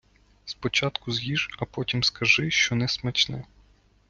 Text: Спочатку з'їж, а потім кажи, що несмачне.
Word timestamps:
Спочатку 0.45 1.11
з'їж, 1.11 1.55
а 1.59 1.65
потім 1.65 2.01
кажи, 2.13 2.51
що 2.51 2.75
несмачне. 2.75 3.45